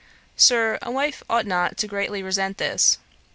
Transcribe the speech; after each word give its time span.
Sir, 0.35 0.79
a 0.81 0.89
wife 0.89 1.21
ought 1.29 1.45
not 1.45 1.87
greatly 1.87 2.21
to 2.21 2.25
resent 2.25 2.57
this. 2.57 2.97